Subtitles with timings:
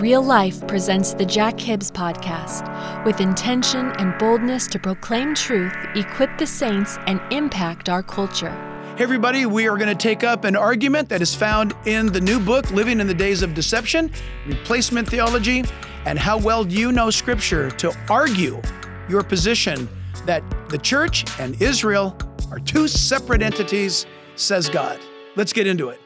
[0.00, 2.66] Real Life presents the Jack Hibbs Podcast
[3.06, 8.50] with intention and boldness to proclaim truth, equip the saints, and impact our culture.
[8.98, 12.20] Hey, everybody, we are going to take up an argument that is found in the
[12.20, 14.12] new book, Living in the Days of Deception
[14.46, 15.64] Replacement Theology,
[16.04, 18.60] and how well do you know Scripture to argue
[19.08, 19.88] your position
[20.26, 22.14] that the church and Israel
[22.50, 24.04] are two separate entities,
[24.34, 25.00] says God.
[25.36, 26.00] Let's get into it.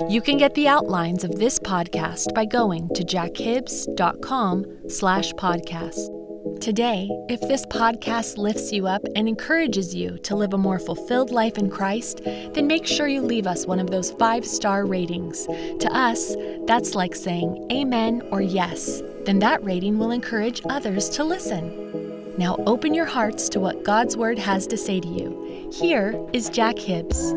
[0.00, 6.60] You can get the outlines of this podcast by going to jackhibbs.com slash podcast.
[6.60, 11.30] Today, if this podcast lifts you up and encourages you to live a more fulfilled
[11.30, 15.46] life in Christ, then make sure you leave us one of those five-star ratings.
[15.46, 19.00] To us, that's like saying amen or yes.
[19.24, 22.34] Then that rating will encourage others to listen.
[22.36, 25.70] Now open your hearts to what God's Word has to say to you.
[25.72, 27.34] Here is Jack Hibbs.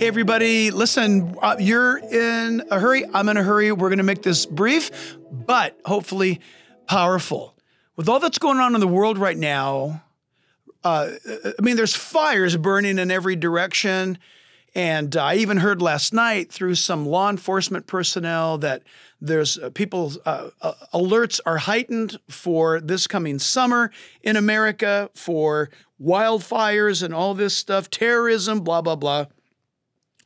[0.00, 3.04] Hey, everybody, listen, uh, you're in a hurry.
[3.12, 3.70] I'm in a hurry.
[3.70, 6.40] We're going to make this brief, but hopefully
[6.86, 7.54] powerful.
[7.96, 10.02] With all that's going on in the world right now,
[10.84, 14.16] uh, I mean, there's fires burning in every direction.
[14.74, 18.82] And I even heard last night through some law enforcement personnel that
[19.20, 23.90] there's uh, people uh, uh, alerts are heightened for this coming summer
[24.22, 25.68] in America for
[26.02, 29.26] wildfires and all this stuff, terrorism, blah blah blah.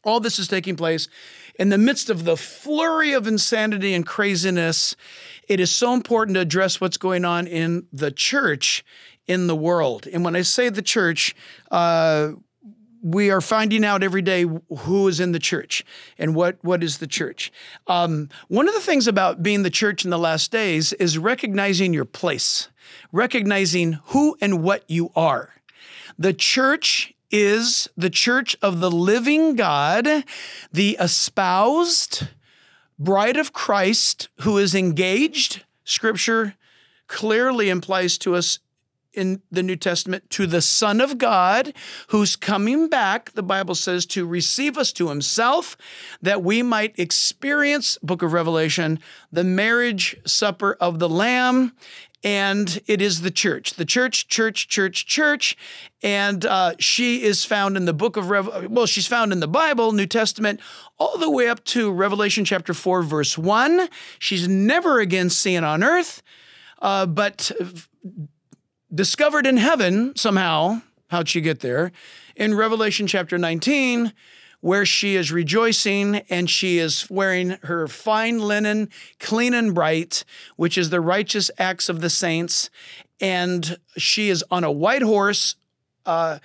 [0.04, 1.08] All this is taking place
[1.58, 4.96] in the midst of the flurry of insanity and craziness.
[5.48, 8.84] It is so important to address what's going on in the church
[9.26, 10.06] in the world.
[10.12, 11.34] And when I say the church,
[11.70, 12.32] uh,
[13.02, 15.84] we are finding out every day who is in the church
[16.18, 17.52] and what, what is the church.
[17.86, 21.92] Um, one of the things about being the church in the last days is recognizing
[21.92, 22.70] your place,
[23.12, 25.54] recognizing who and what you are.
[26.18, 30.06] The church is the church of the living God,
[30.72, 32.28] the espoused
[32.96, 35.64] bride of Christ who is engaged.
[35.82, 36.54] Scripture
[37.08, 38.60] clearly implies to us
[39.12, 41.72] in the New Testament to the Son of God
[42.08, 45.76] who's coming back, the Bible says, to receive us to himself,
[46.22, 49.00] that we might experience, book of Revelation,
[49.32, 51.72] the marriage supper of the Lamb
[52.24, 55.56] and it is the church, the church, church, church, church,
[56.02, 58.70] and uh, she is found in the book of Rev.
[58.70, 60.58] Well, she's found in the Bible, New Testament,
[60.98, 63.88] all the way up to Revelation chapter four, verse one.
[64.18, 66.22] She's never again seen on earth,
[66.80, 67.52] uh, but
[68.92, 70.80] discovered in heaven somehow.
[71.08, 71.92] How'd she get there?
[72.34, 74.12] In Revelation chapter 19,
[74.64, 78.88] where she is rejoicing and she is wearing her fine linen,
[79.20, 80.24] clean and bright,
[80.56, 82.70] which is the righteous acts of the saints.
[83.20, 85.56] And she is on a white horse,
[86.06, 86.38] uh,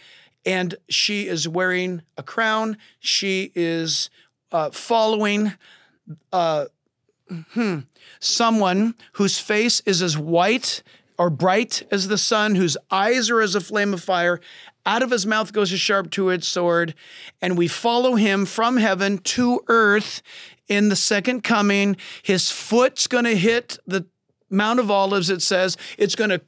[0.46, 2.78] and she is wearing a crown.
[3.00, 4.10] She is
[4.52, 5.54] uh, following
[6.34, 6.66] uh,
[7.54, 7.80] hmm,
[8.20, 10.84] someone whose face is as white
[11.18, 14.42] or bright as the sun, whose eyes are as a flame of fire,
[14.86, 16.94] out of his mouth goes a sharp two edged sword,
[17.42, 20.22] and we follow him from heaven to earth
[20.68, 21.98] in the second coming.
[22.24, 24.06] His foot's going to hit the
[24.50, 25.78] Mount of Olives, it says.
[25.98, 26.42] It's going to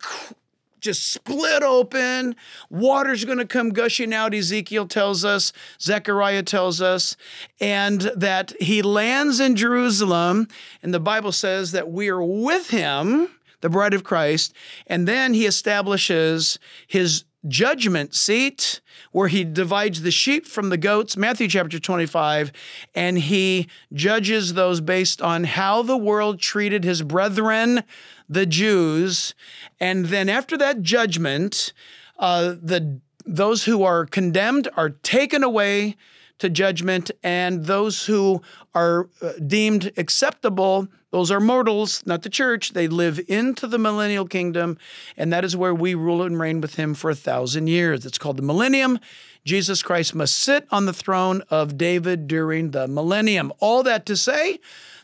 [0.80, 2.36] just split open.
[2.70, 7.16] Water's going to come gushing out, Ezekiel tells us, Zechariah tells us,
[7.60, 10.48] and that he lands in Jerusalem.
[10.82, 13.30] And the Bible says that we are with him,
[13.62, 14.56] the bride of Christ,
[14.88, 16.58] and then he establishes
[16.88, 22.52] his judgment seat where he divides the sheep from the goats, Matthew chapter 25,
[22.96, 27.84] and he judges those based on how the world treated his brethren,
[28.30, 29.34] the Jews.
[29.80, 31.74] And then after that judgment,
[32.20, 35.96] uh, the those who are condemned are taken away
[36.40, 38.42] to judgment, and those who
[38.74, 42.72] are uh, deemed acceptable, those are mortals, not the church.
[42.72, 44.78] They live into the millennial kingdom,
[45.18, 48.06] and that is where we rule and reign with him for a thousand years.
[48.06, 48.98] It's called the millennium.
[49.44, 53.52] Jesus Christ must sit on the throne of David during the millennium.
[53.60, 54.60] All that to say,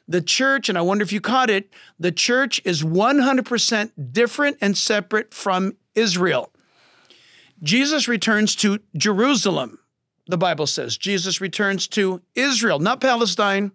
[0.07, 1.69] the church, and I wonder if you caught it,
[1.99, 6.51] the church is 100% different and separate from Israel.
[7.61, 9.79] Jesus returns to Jerusalem,
[10.27, 10.97] the Bible says.
[10.97, 13.71] Jesus returns to Israel, not Palestine,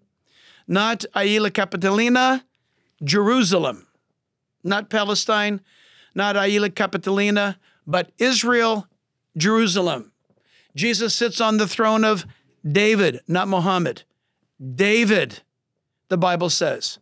[0.73, 2.45] not Aelia Capitolina,
[3.05, 3.87] Jerusalem.
[4.65, 5.61] Not Palestine,
[6.15, 8.87] not Aelia Capitolina, but Israel,
[9.37, 10.13] Jerusalem.
[10.75, 12.25] Jesus sits on the throne of
[12.67, 14.05] David, not Muhammad.
[14.75, 15.41] David,
[16.09, 16.99] the Bible says.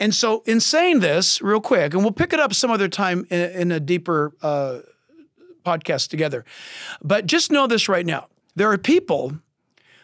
[0.00, 3.26] And so, in saying this, real quick, and we'll pick it up some other time
[3.28, 4.78] in, in a deeper uh,
[5.66, 6.46] podcast together,
[7.02, 9.38] but just know this right now there are people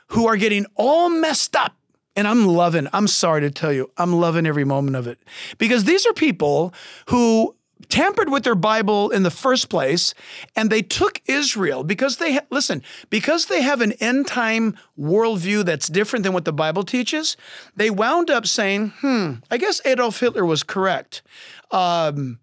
[0.09, 1.75] who are getting all messed up.
[2.19, 5.21] And I'm loving, I'm sorry to tell you, I'm loving every moment of it.
[5.57, 6.75] Because these are people
[7.11, 7.55] who
[7.89, 10.15] tampered with their Bible in the first place,
[10.57, 15.65] and they took Israel because they ha- listen because they have an end time worldview
[15.65, 17.37] that's different than what the Bible teaches.
[17.77, 21.23] They wound up saying, "Hmm, I guess Adolf Hitler was correct,"
[21.71, 22.41] um,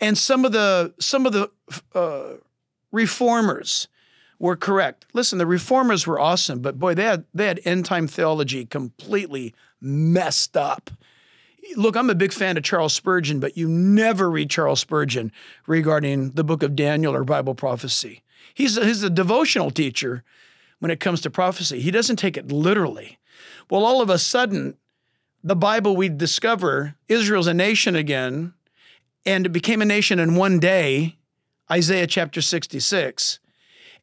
[0.00, 1.50] and some of the some of the
[1.96, 2.34] uh,
[2.92, 3.88] reformers
[4.38, 5.06] were correct.
[5.12, 9.54] Listen, the reformers were awesome, but boy, they had they had end time theology completely
[9.80, 10.90] messed up
[11.74, 15.32] look, I'm a big fan of Charles Spurgeon, but you never read Charles Spurgeon
[15.66, 18.22] regarding the book of Daniel or Bible prophecy.
[18.54, 20.22] He's a, he's a devotional teacher
[20.78, 21.80] when it comes to prophecy.
[21.80, 23.18] He doesn't take it literally.
[23.70, 24.76] Well, all of a sudden,
[25.42, 28.54] the Bible we discover Israel's a nation again,
[29.24, 31.16] and it became a nation in one day,
[31.70, 33.40] Isaiah chapter 66.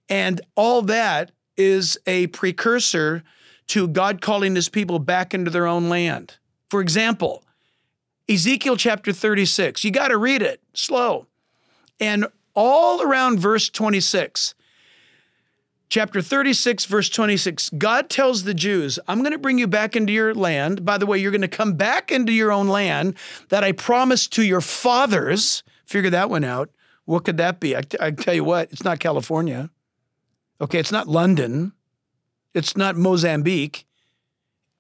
[0.10, 3.24] And all that is a precursor
[3.68, 6.38] to God calling his people back into their own land.
[6.70, 7.44] For example,
[8.30, 9.84] Ezekiel chapter 36.
[9.84, 11.28] You got to read it slow.
[12.00, 14.56] And all around verse 26,
[15.90, 20.14] chapter 36, verse 26, God tells the Jews, I'm going to bring you back into
[20.14, 20.86] your land.
[20.86, 23.16] By the way, you're going to come back into your own land
[23.50, 25.64] that I promised to your fathers.
[25.86, 26.70] Figure that one out.
[27.06, 27.76] What could that be?
[27.76, 29.70] I, tell you what, it's not California.
[30.64, 31.74] Okay, it's not London.
[32.54, 33.86] It's not Mozambique.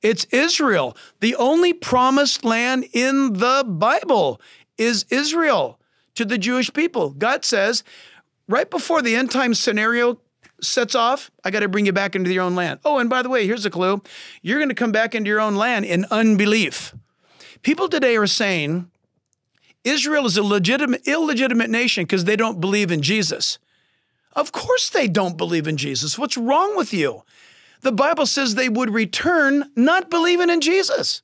[0.01, 0.95] It's Israel.
[1.19, 4.39] The only promised land in the Bible
[4.77, 5.81] is Israel
[6.15, 7.09] to the Jewish people.
[7.09, 7.83] God says,
[8.47, 10.21] right before the end time scenario
[10.61, 12.79] sets off, I got to bring you back into your own land.
[12.85, 14.01] Oh, and by the way, here's a clue
[14.41, 16.95] you're going to come back into your own land in unbelief.
[17.61, 18.89] People today are saying
[19.83, 23.59] Israel is a legitimate, illegitimate nation because they don't believe in Jesus.
[24.35, 26.17] Of course, they don't believe in Jesus.
[26.17, 27.23] What's wrong with you?
[27.83, 31.21] the Bible says they would return not believing in Jesus.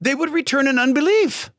[0.00, 1.50] They would return in unbelief.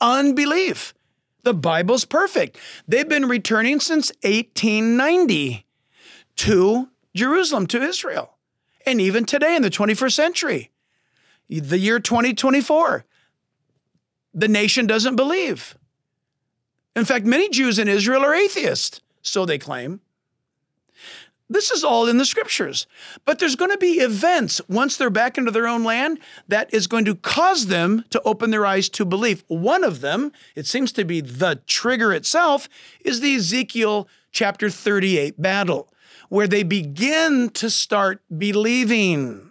[0.00, 0.94] Unbelief.
[1.42, 2.58] The Bible's perfect.
[2.88, 5.66] They've been returning since 1890
[6.36, 8.38] to Jerusalem, to Israel.
[8.86, 10.70] And even today in the 21st century,
[11.48, 13.04] the year 2024,
[14.32, 15.76] the nation doesn't believe.
[16.96, 20.00] In fact, many Jews in Israel are atheists, so they claim.
[21.50, 22.86] This is all in the scriptures.
[23.24, 26.18] But there's going to be events once they're back into their own land
[26.48, 29.44] that is going to cause them to open their eyes to belief.
[29.48, 32.68] One of them, it seems to be the trigger itself,
[33.04, 35.92] is the Ezekiel chapter 38 battle,
[36.28, 39.50] where they begin to start believing.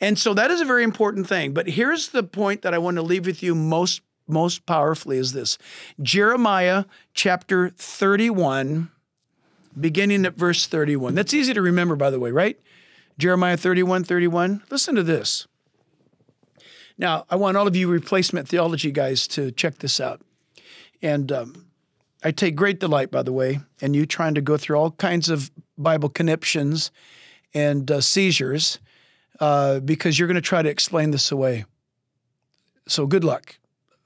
[0.00, 1.52] And so that is a very important thing.
[1.54, 5.32] But here's the point that I want to leave with you most most powerfully is
[5.32, 5.58] this.
[6.00, 8.90] Jeremiah chapter 31
[9.78, 11.14] beginning at verse 31.
[11.14, 12.58] That's easy to remember, by the way, right?
[13.18, 14.62] Jeremiah 31 31.
[14.70, 15.46] Listen to this.
[16.96, 20.20] Now, I want all of you replacement theology guys to check this out.
[21.00, 21.66] And um,
[22.24, 25.28] I take great delight, by the way, in you trying to go through all kinds
[25.28, 26.90] of Bible conniptions
[27.54, 28.80] and uh, seizures
[29.38, 31.64] uh, because you're going to try to explain this away.
[32.88, 33.57] So good luck.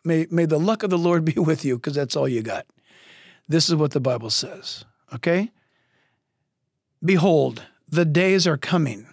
[0.04, 2.66] May, may the luck of the Lord be with you because that's all you got.
[3.48, 5.50] This is what the Bible says, okay?
[7.04, 9.06] Behold, the days are coming,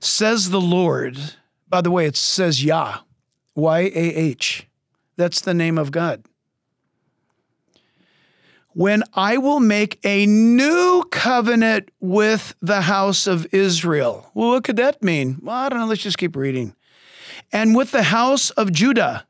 [0.00, 1.18] says the Lord.
[1.68, 2.98] By the way, it says Yah,
[3.54, 4.68] Y A H.
[5.16, 6.24] That's the name of God.
[8.74, 14.30] When I will make a new covenant with the house of Israel.
[14.34, 15.38] Well, what could that mean?
[15.42, 15.86] Well, I don't know.
[15.86, 16.74] Let's just keep reading.
[17.54, 19.26] And with the house of Judah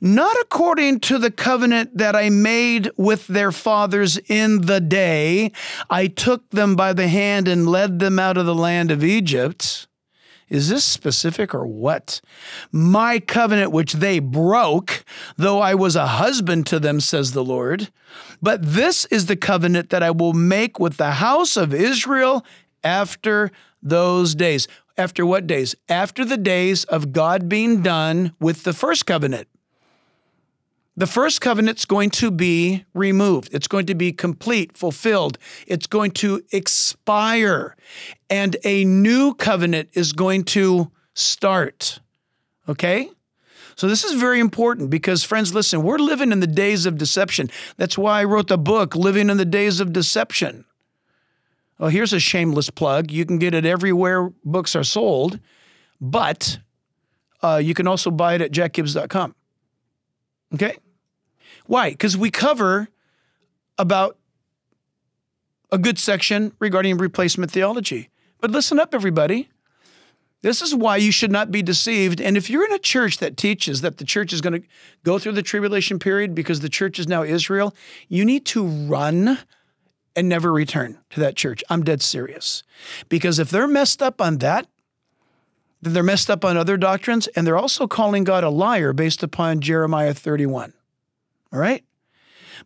[0.00, 5.50] not according to the covenant that I made with their fathers in the day
[5.90, 9.86] I took them by the hand and led them out of the land of Egypt.
[10.48, 12.20] Is this specific or what?
[12.72, 15.04] My covenant which they broke,
[15.36, 17.90] though I was a husband to them, says the Lord.
[18.40, 22.46] But this is the covenant that I will make with the house of Israel
[22.82, 23.50] after
[23.82, 24.68] those days.
[24.98, 25.76] After what days?
[25.88, 29.48] After the days of God being done with the first covenant.
[30.96, 33.50] The first covenant's going to be removed.
[33.54, 35.38] It's going to be complete, fulfilled.
[35.68, 37.76] It's going to expire.
[38.28, 42.00] And a new covenant is going to start.
[42.68, 43.08] Okay?
[43.76, 47.48] So this is very important because, friends, listen, we're living in the days of deception.
[47.76, 50.64] That's why I wrote the book, Living in the Days of Deception.
[51.78, 53.10] Well, here's a shameless plug.
[53.10, 55.38] You can get it everywhere books are sold,
[56.00, 56.58] but
[57.42, 59.34] uh, you can also buy it at jackhibbs.com.
[60.54, 60.76] Okay?
[61.66, 61.90] Why?
[61.90, 62.88] Because we cover
[63.78, 64.18] about
[65.70, 68.08] a good section regarding replacement theology.
[68.40, 69.48] But listen up, everybody.
[70.40, 72.20] This is why you should not be deceived.
[72.20, 74.68] And if you're in a church that teaches that the church is going to
[75.02, 77.74] go through the tribulation period because the church is now Israel,
[78.08, 79.38] you need to run
[80.18, 81.62] and never return to that church.
[81.70, 82.64] I'm dead serious.
[83.08, 84.66] Because if they're messed up on that,
[85.80, 89.22] then they're messed up on other doctrines, and they're also calling God a liar based
[89.22, 90.72] upon Jeremiah 31.
[91.52, 91.84] All right?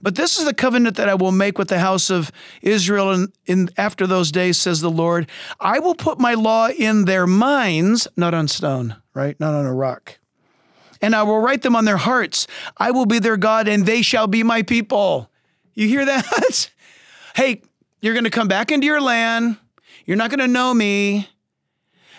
[0.01, 2.33] But this is the covenant that I will make with the house of
[2.63, 5.29] Israel in, in, after those days, says the Lord.
[5.61, 9.39] I will put my law in their minds, not on stone, right?
[9.39, 10.19] Not on a rock.
[11.03, 12.47] And I will write them on their hearts.
[12.79, 15.31] I will be their God, and they shall be my people.
[15.75, 16.71] You hear that?
[17.35, 17.63] hey,
[18.01, 19.57] you're going to come back into your land.
[20.07, 21.29] You're not going to know me,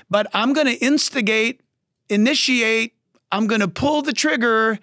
[0.10, 1.62] but I'm going to instigate,
[2.10, 2.94] initiate,
[3.32, 4.80] I'm going to pull the trigger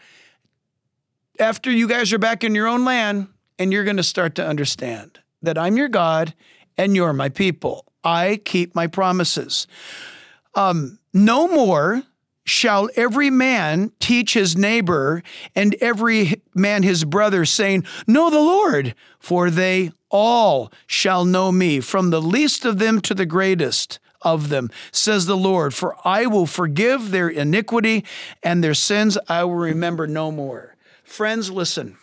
[1.39, 4.47] after you guys are back in your own land, and you're going to start to
[4.47, 6.35] understand that I'm your God
[6.77, 7.87] and you're my people.
[8.05, 9.67] I keep my promises.
[10.55, 12.03] Um, no more
[12.45, 15.23] shall every man teach his neighbor
[15.55, 21.81] and every man his brother, saying, Know the Lord, for they all shall know me,
[21.81, 25.75] from the least of them to the greatest of them, says the Lord.
[25.75, 28.05] For I will forgive their iniquity
[28.43, 30.76] and their sins I will remember no more.
[31.05, 31.97] Friends, listen.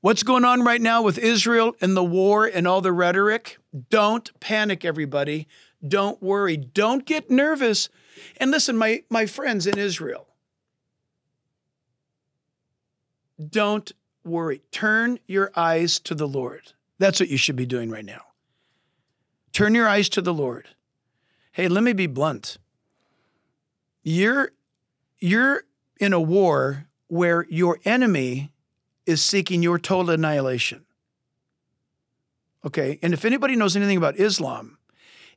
[0.00, 3.58] What's going on right now with Israel and the war and all the rhetoric?
[3.90, 5.48] Don't panic, everybody.
[5.86, 6.56] Don't worry.
[6.56, 7.88] Don't get nervous.
[8.36, 10.28] And listen, my, my friends in Israel,
[13.38, 13.92] don't
[14.28, 14.62] worry.
[14.70, 16.72] Turn your eyes to the Lord.
[16.98, 18.22] That's what you should be doing right now.
[19.52, 20.68] Turn your eyes to the Lord.
[21.52, 22.58] Hey, let me be blunt.
[24.02, 24.52] You're,
[25.18, 25.64] you're
[25.98, 28.52] in a war where your enemy
[29.06, 30.84] is seeking your total annihilation.
[32.64, 34.78] Okay, and if anybody knows anything about Islam,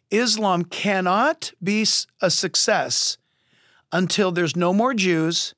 [0.09, 1.85] Islam cannot be
[2.21, 3.17] a success
[3.91, 5.55] until there's no more Jews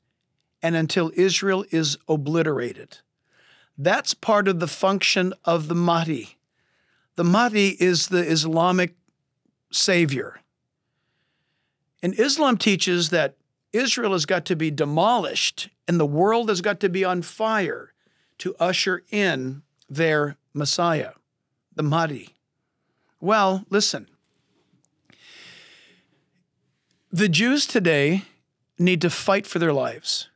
[0.61, 2.99] and until Israel is obliterated.
[3.77, 6.37] That's part of the function of the Mahdi.
[7.15, 8.95] The Mahdi is the Islamic
[9.71, 10.39] savior.
[12.01, 13.35] And Islam teaches that
[13.71, 17.93] Israel has got to be demolished and the world has got to be on fire
[18.39, 21.11] to usher in their Messiah,
[21.75, 22.29] the Mahdi.
[23.19, 24.07] Well, listen.
[27.11, 28.23] The Jews today
[28.77, 30.29] need to fight for their lives.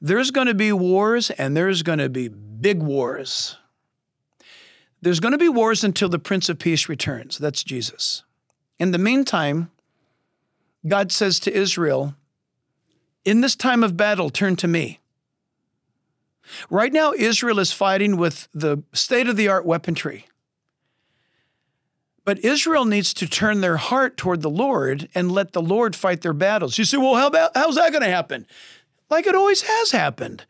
[0.00, 3.56] There's going to be wars and there's going to be big wars.
[5.00, 7.38] There's going to be wars until the Prince of Peace returns.
[7.38, 8.22] That's Jesus.
[8.78, 9.70] In the meantime,
[10.86, 12.14] God says to Israel,
[13.24, 15.00] in this time of battle, turn to me.
[16.70, 20.26] Right now, Israel is fighting with the state of the art weaponry.
[22.24, 26.22] But Israel needs to turn their heart toward the Lord and let the Lord fight
[26.22, 26.76] their battles.
[26.78, 28.46] You say, well, how about, how's that going to happen?
[29.08, 30.44] Like it always has happened.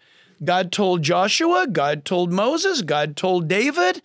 [0.45, 4.03] God told Joshua, God told Moses, God told David,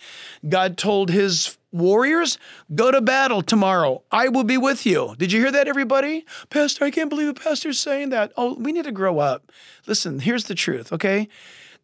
[0.48, 2.38] God told his warriors,
[2.74, 4.02] go to battle tomorrow.
[4.12, 5.16] I will be with you.
[5.18, 6.26] Did you hear that, everybody?
[6.50, 8.32] Pastor, I can't believe the pastor's saying that.
[8.38, 9.52] Oh, we need to grow up.
[9.88, 11.28] Listen, here's the truth, okay?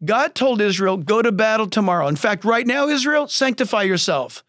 [0.06, 2.08] God told Israel, go to battle tomorrow.
[2.08, 4.44] In fact, right now, Israel, sanctify yourself.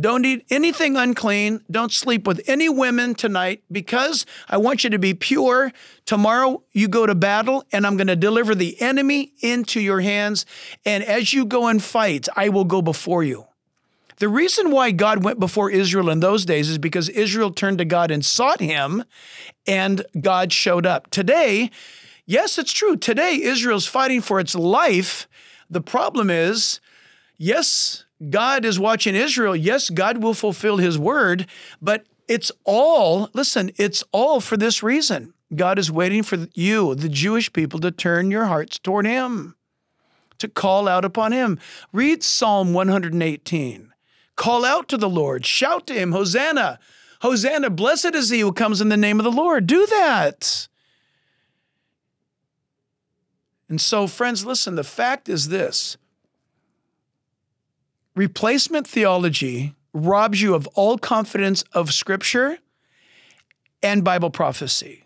[0.00, 1.62] Don't eat anything unclean.
[1.70, 5.72] Don't sleep with any women tonight because I want you to be pure.
[6.06, 10.46] Tomorrow you go to battle and I'm going to deliver the enemy into your hands.
[10.86, 13.46] And as you go and fight, I will go before you.
[14.20, 17.86] The reason why God went before Israel in those days is because Israel turned to
[17.86, 19.02] God and sought him,
[19.66, 21.08] and God showed up.
[21.10, 21.70] Today,
[22.26, 22.96] yes, it's true.
[22.96, 25.26] Today, Israel's fighting for its life.
[25.70, 26.80] The problem is,
[27.38, 29.56] yes, God is watching Israel.
[29.56, 31.46] Yes, God will fulfill his word,
[31.80, 35.32] but it's all, listen, it's all for this reason.
[35.54, 39.56] God is waiting for you, the Jewish people, to turn your hearts toward him,
[40.38, 41.58] to call out upon him.
[41.92, 43.92] Read Psalm 118.
[44.36, 46.78] Call out to the Lord, shout to him, Hosanna.
[47.22, 49.66] Hosanna, blessed is he who comes in the name of the Lord.
[49.66, 50.68] Do that.
[53.68, 55.96] And so, friends, listen, the fact is this
[58.20, 62.58] replacement theology robs you of all confidence of Scripture
[63.82, 65.04] and Bible prophecy.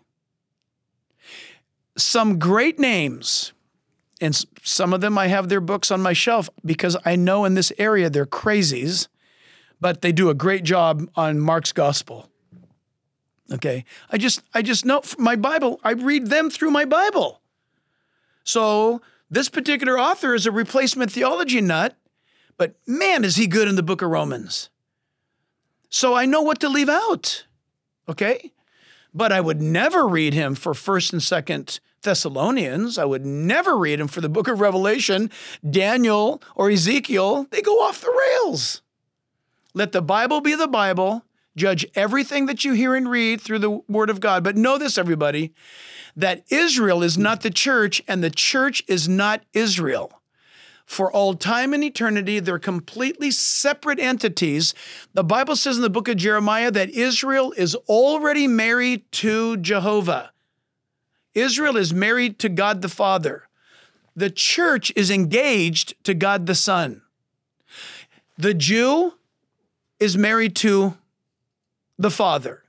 [1.97, 3.53] Some great names,
[4.19, 7.53] and some of them I have their books on my shelf because I know in
[7.53, 9.07] this area they're crazies
[9.79, 12.29] but they do a great job on Mark's gospel.
[13.51, 13.85] Okay.
[14.09, 17.41] I just I just know my Bible, I read them through my Bible.
[18.43, 21.95] So this particular author is a replacement theology nut,
[22.57, 24.69] but man, is he good in the book of Romans.
[25.89, 27.45] So I know what to leave out.
[28.07, 28.51] Okay?
[29.13, 32.97] But I would never read him for 1st and 2nd Thessalonians.
[32.97, 35.31] I would never read him for the book of Revelation,
[35.67, 37.47] Daniel, or Ezekiel.
[37.49, 38.11] They go off the
[38.43, 38.81] rails.
[39.73, 41.25] Let the Bible be the Bible.
[41.55, 44.43] Judge everything that you hear and read through the Word of God.
[44.43, 45.53] But know this, everybody,
[46.15, 50.14] that Israel is not the church and the church is not Israel.
[50.85, 54.73] For all time and eternity, they're completely separate entities.
[55.13, 60.31] The Bible says in the book of Jeremiah that Israel is already married to Jehovah.
[61.33, 63.47] Israel is married to God the Father.
[64.15, 67.01] The church is engaged to God the Son.
[68.37, 69.13] The Jew
[69.99, 70.97] is married to
[71.97, 72.63] the father.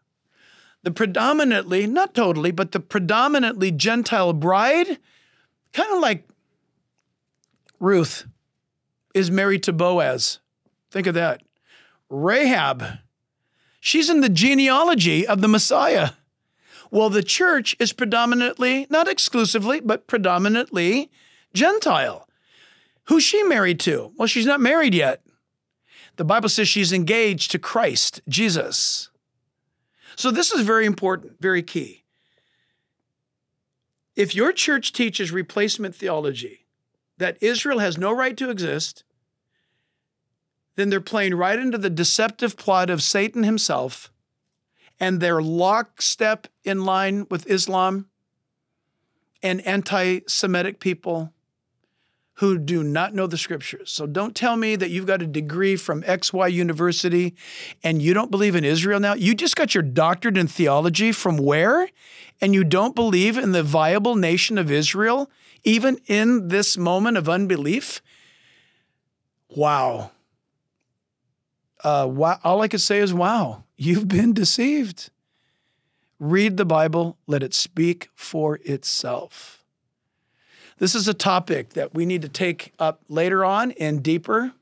[0.82, 4.99] The predominantly, not totally, but the predominantly Gentile bride,
[5.73, 6.25] kind of like
[7.78, 8.26] Ruth,
[9.14, 10.40] is married to Boaz.
[10.90, 11.42] Think of that.
[12.11, 12.85] Rahab,
[13.80, 16.11] she's in the genealogy of the Messiah.
[16.90, 21.11] Well, the church is predominantly, not exclusively, but predominantly
[21.53, 22.29] Gentile.
[23.05, 24.12] Who's she married to?
[24.16, 25.22] Well, she's not married yet.
[26.16, 29.11] The Bible says she's engaged to Christ, Jesus.
[30.14, 32.05] So this is very important, very key.
[34.14, 36.65] If your church teaches replacement theology,
[37.18, 39.05] that Israel has no right to exist,
[40.76, 44.12] then they're playing right into the deceptive plot of Satan himself,
[45.00, 48.09] and they're lockstep in line with Islam
[49.42, 51.33] and anti Semitic people
[52.37, 53.90] who do not know the scriptures.
[53.90, 57.35] So don't tell me that you've got a degree from XY University
[57.83, 59.14] and you don't believe in Israel now.
[59.14, 61.88] You just got your doctorate in theology from where?
[62.42, 65.31] And you don't believe in the viable nation of Israel,
[65.64, 68.03] even in this moment of unbelief?
[69.49, 70.11] Wow.
[71.83, 72.09] Uh.
[72.42, 75.11] All I could say is, wow, you've been deceived.
[76.19, 79.62] Read the Bible, let it speak for itself.
[80.79, 84.53] This is a topic that we need to take up later on and deeper.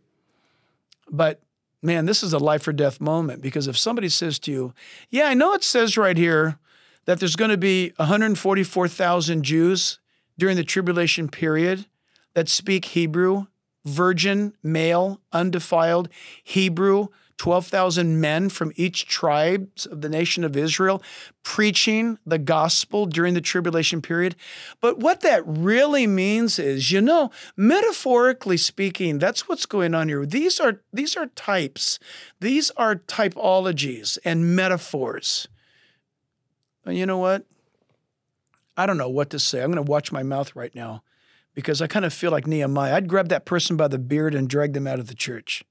[1.11, 1.41] But
[1.83, 4.75] man, this is a life or death moment because if somebody says to you,
[5.11, 6.59] Yeah, I know it says right here
[7.05, 9.99] that there's going to be 144,000 Jews
[10.39, 11.87] during the tribulation period
[12.35, 13.47] that speak Hebrew,
[13.85, 16.09] virgin, male, undefiled,
[16.43, 21.03] Hebrew, 12,000 men from each tribe of the nation of Israel
[21.43, 24.37] preaching the gospel during the tribulation period.
[24.81, 30.25] But what that really means is, you know, metaphorically speaking, that's what's going on here.
[30.25, 31.99] These are these are types.
[32.41, 35.49] These are typologies and metaphors.
[36.87, 37.45] And you know what?
[38.77, 39.63] I don't know what to say.
[39.63, 41.03] I'm going to watch my mouth right now
[41.55, 42.95] because I kind of feel like Nehemiah.
[42.95, 45.65] I'd grab that person by the beard and drag them out of the church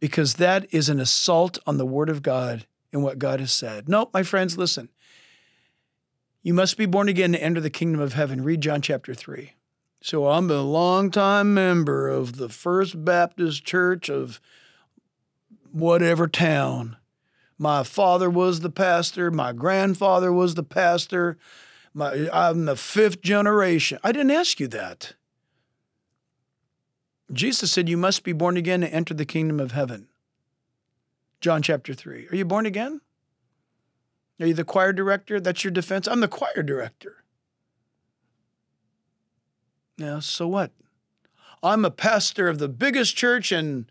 [0.00, 3.88] because that is an assault on the Word of God and what God has said.
[3.88, 4.88] No, my friends, listen.
[6.42, 8.42] You must be born again to enter the kingdom of heaven.
[8.42, 9.52] Read John chapter 3.
[10.02, 14.40] So I'm a longtime member of the First Baptist Church of
[15.70, 16.96] whatever town.
[17.62, 19.30] My father was the pastor.
[19.30, 21.38] My grandfather was the pastor.
[21.94, 24.00] My, I'm the fifth generation.
[24.02, 25.12] I didn't ask you that.
[27.32, 30.08] Jesus said, You must be born again to enter the kingdom of heaven.
[31.40, 32.26] John chapter 3.
[32.32, 33.00] Are you born again?
[34.40, 35.38] Are you the choir director?
[35.38, 36.08] That's your defense?
[36.08, 37.22] I'm the choir director.
[39.98, 40.72] Yeah, so what?
[41.62, 43.86] I'm a pastor of the biggest church in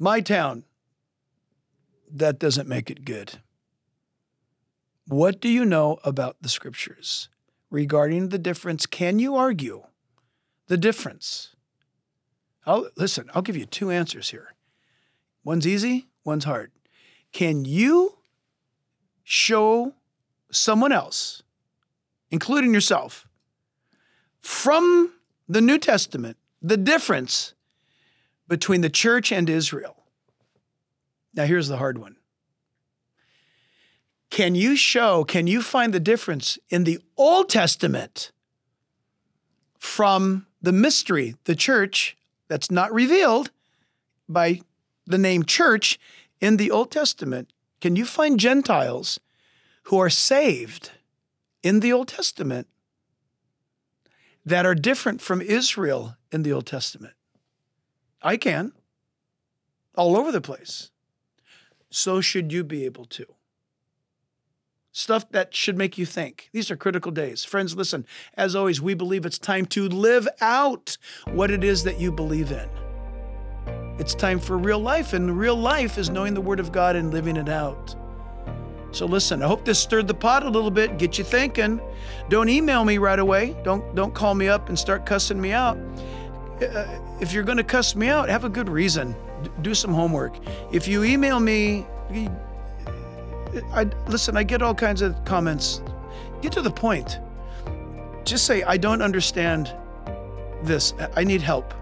[0.00, 0.64] my town,
[2.10, 3.40] that doesn't make it good.
[5.06, 7.28] What do you know about the scriptures
[7.70, 8.86] regarding the difference?
[8.86, 9.84] Can you argue
[10.68, 11.54] the difference?
[12.66, 14.54] I'll, listen, I'll give you two answers here.
[15.44, 16.72] One's easy, one's hard.
[17.32, 18.16] Can you
[19.22, 19.94] show
[20.50, 21.42] someone else,
[22.30, 23.28] including yourself,
[24.40, 25.12] from
[25.48, 27.52] the New Testament, the difference
[28.48, 30.03] between the church and Israel?
[31.34, 32.16] Now, here's the hard one.
[34.30, 38.32] Can you show, can you find the difference in the Old Testament
[39.78, 42.16] from the mystery, the church,
[42.48, 43.50] that's not revealed
[44.28, 44.60] by
[45.06, 45.98] the name church
[46.40, 47.52] in the Old Testament?
[47.80, 49.20] Can you find Gentiles
[49.84, 50.90] who are saved
[51.62, 52.66] in the Old Testament
[54.44, 57.14] that are different from Israel in the Old Testament?
[58.22, 58.72] I can,
[59.94, 60.90] all over the place.
[61.94, 63.24] So should you be able to.
[64.90, 66.50] Stuff that should make you think.
[66.52, 67.44] These are critical days.
[67.44, 68.04] Friends, listen,
[68.36, 70.98] as always, we believe it's time to live out
[71.30, 72.68] what it is that you believe in.
[74.00, 77.12] It's time for real life, and real life is knowing the Word of God and
[77.12, 77.94] living it out.
[78.90, 81.80] So listen, I hope this stirred the pot a little bit, get you thinking.
[82.28, 83.56] Don't email me right away.
[83.62, 85.78] Don't don't call me up and start cussing me out.
[86.60, 86.86] Uh,
[87.20, 89.14] if you're going to cuss me out, have a good reason.
[89.62, 90.36] Do some homework.
[90.72, 91.86] If you email me,
[93.72, 95.82] I listen, I get all kinds of comments.
[96.42, 97.18] Get to the point.
[98.24, 99.72] Just say I don't understand
[100.62, 100.94] this.
[101.16, 101.74] I need help.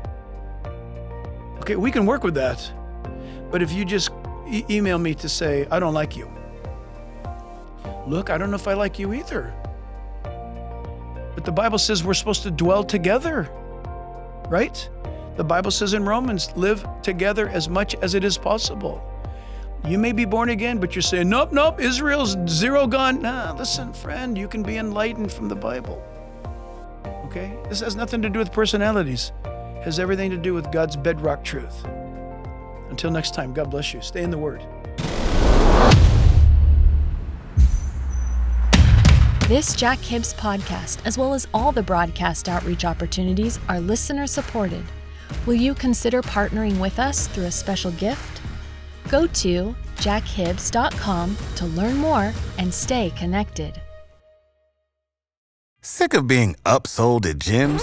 [1.61, 2.71] Okay, we can work with that.
[3.51, 4.11] But if you just
[4.49, 6.31] e- email me to say I don't like you,
[8.07, 9.55] Look, I don't know if I like you either.
[11.35, 13.49] But the Bible says we're supposed to dwell together,
[14.49, 14.89] right?
[15.37, 19.03] The Bible says in Romans, live together as much as it is possible.
[19.89, 23.23] You may be born again, but you're saying, nope, nope, Israel's zero gone.
[23.23, 26.03] Nah, listen, friend, you can be enlightened from the Bible.
[27.25, 27.59] Okay?
[27.69, 31.43] This has nothing to do with personalities, it has everything to do with God's bedrock
[31.43, 31.85] truth.
[32.91, 34.03] Until next time, God bless you.
[34.03, 34.63] Stay in the Word.
[39.49, 44.85] This Jack Hibbs podcast, as well as all the broadcast outreach opportunities, are listener supported.
[45.47, 48.41] Will you consider partnering with us through a special gift?
[49.09, 53.81] Go to jackhibbs.com to learn more and stay connected.
[55.81, 57.83] Sick of being upsold at gyms?